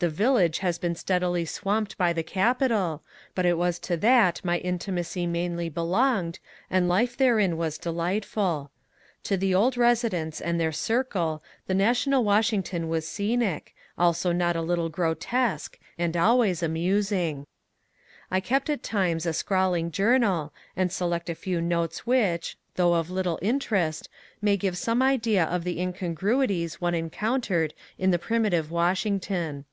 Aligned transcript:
The 0.00 0.10
village 0.10 0.58
has 0.58 0.76
been 0.78 0.94
steadily 0.96 1.46
swamped 1.46 1.96
by 1.96 2.12
the 2.12 2.22
capital, 2.22 3.02
but 3.34 3.46
it 3.46 3.56
was 3.56 3.78
to 3.78 3.96
that 3.98 4.38
my 4.44 4.58
intimacy 4.58 5.26
mainly 5.26 5.70
belonged, 5.70 6.40
and 6.68 6.90
life 6.90 7.16
therein 7.16 7.56
was 7.56 7.78
delightful. 7.78 8.70
To 9.22 9.38
the 9.38 9.54
old 9.54 9.78
residents 9.78 10.42
and 10.42 10.60
their 10.60 10.72
circle 10.72 11.42
the 11.66 11.72
national 11.72 12.22
Washington 12.22 12.90
was 12.90 13.08
scenic, 13.08 13.74
also 13.96 14.30
not 14.30 14.56
a 14.56 14.60
little 14.60 14.90
grotesque, 14.90 15.78
and 15.96 16.18
always 16.18 16.62
amusing. 16.62 17.46
I 18.30 18.40
kept 18.40 18.68
at 18.68 18.82
times 18.82 19.24
a 19.24 19.32
scrawling 19.32 19.90
journal, 19.90 20.52
and 20.76 20.92
select 20.92 21.30
a 21.30 21.34
few 21.34 21.62
notes 21.62 22.06
which, 22.06 22.58
though 22.74 22.92
of 22.92 23.08
little 23.08 23.38
interest, 23.40 24.10
may 24.42 24.58
give 24.58 24.76
some 24.76 25.00
idea 25.00 25.44
of 25.44 25.64
the 25.64 25.80
incongruities 25.80 26.78
one 26.78 26.94
encountered 26.94 27.72
in 27.96 28.10
the 28.10 28.18
primitive 28.18 28.70
Washington. 28.70 29.64